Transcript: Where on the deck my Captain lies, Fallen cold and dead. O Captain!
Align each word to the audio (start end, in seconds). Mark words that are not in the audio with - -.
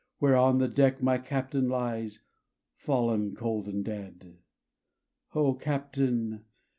Where 0.17 0.35
on 0.35 0.57
the 0.57 0.67
deck 0.67 1.03
my 1.03 1.19
Captain 1.19 1.69
lies, 1.69 2.21
Fallen 2.75 3.35
cold 3.35 3.67
and 3.67 3.85
dead. 3.85 4.39
O 5.35 5.53
Captain! 5.53 6.43